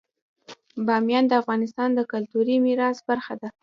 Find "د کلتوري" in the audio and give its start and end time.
1.93-2.55